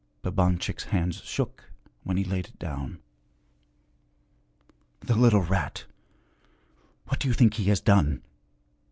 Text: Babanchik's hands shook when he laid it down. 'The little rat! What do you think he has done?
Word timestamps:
Babanchik's 0.23 0.85
hands 0.85 1.19
shook 1.23 1.69
when 2.01 2.17
he 2.17 2.23
laid 2.23 2.47
it 2.47 2.57
down. 2.57 2.97
'The 5.01 5.13
little 5.15 5.43
rat! 5.43 5.85
What 7.05 7.19
do 7.19 7.27
you 7.27 7.35
think 7.35 7.53
he 7.53 7.65
has 7.65 7.81
done? 7.81 8.23